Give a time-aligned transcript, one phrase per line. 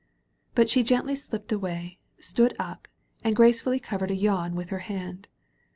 [0.55, 2.87] But she gently slipped away, stood up»
[3.23, 5.27] and grace fully covered a yawn with her hand.